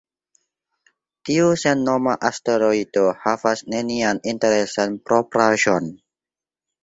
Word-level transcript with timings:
Tiu 1.29 1.49
sennoma 1.63 2.15
asteroido 2.29 3.03
havas 3.27 3.61
nenian 3.75 4.23
interesan 4.33 4.95
propraĵon. 5.11 5.93